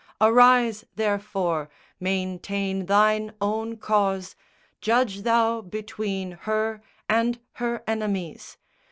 Arise, 0.19 0.83
therefore! 0.95 1.69
Maintain 1.99 2.87
Thine 2.87 3.33
own 3.39 3.77
cause, 3.77 4.35
Judge 4.79 5.21
Thou 5.21 5.61
between 5.61 6.31
her 6.31 6.81
and 7.07 7.37
her 7.51 7.83
enemies! 7.85 8.57